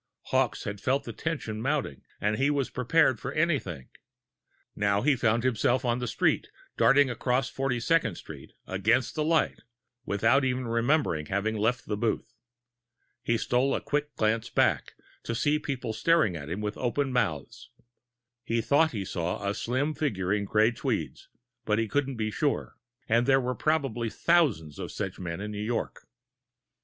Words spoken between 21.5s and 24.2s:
but he couldn't be sure and there were probably